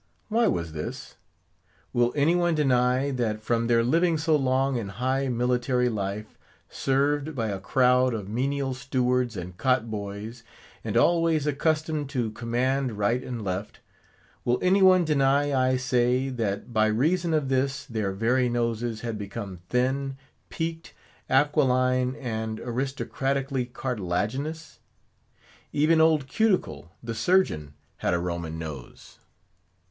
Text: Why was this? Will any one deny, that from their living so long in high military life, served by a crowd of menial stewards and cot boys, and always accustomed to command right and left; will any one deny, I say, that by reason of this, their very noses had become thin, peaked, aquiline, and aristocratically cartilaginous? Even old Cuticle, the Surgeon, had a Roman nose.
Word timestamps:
Why 0.29 0.47
was 0.47 0.71
this? 0.73 1.17
Will 1.93 2.11
any 2.15 2.35
one 2.35 2.55
deny, 2.55 3.11
that 3.11 3.43
from 3.43 3.67
their 3.67 3.83
living 3.83 4.17
so 4.17 4.35
long 4.35 4.75
in 4.75 4.87
high 4.89 5.27
military 5.27 5.89
life, 5.89 6.39
served 6.69 7.35
by 7.35 7.49
a 7.49 7.59
crowd 7.59 8.15
of 8.15 8.27
menial 8.27 8.73
stewards 8.73 9.37
and 9.37 9.55
cot 9.59 9.91
boys, 9.91 10.41
and 10.83 10.97
always 10.97 11.45
accustomed 11.45 12.09
to 12.09 12.31
command 12.31 12.97
right 12.97 13.23
and 13.23 13.43
left; 13.43 13.79
will 14.43 14.57
any 14.59 14.81
one 14.81 15.05
deny, 15.05 15.53
I 15.53 15.77
say, 15.77 16.29
that 16.29 16.73
by 16.73 16.87
reason 16.87 17.31
of 17.31 17.49
this, 17.49 17.85
their 17.85 18.11
very 18.11 18.49
noses 18.49 19.01
had 19.01 19.19
become 19.19 19.59
thin, 19.69 20.17
peaked, 20.49 20.95
aquiline, 21.29 22.15
and 22.15 22.59
aristocratically 22.61 23.65
cartilaginous? 23.67 24.79
Even 25.71 26.01
old 26.01 26.25
Cuticle, 26.25 26.89
the 27.03 27.13
Surgeon, 27.13 27.75
had 27.97 28.15
a 28.15 28.19
Roman 28.19 28.57
nose. 28.57 29.19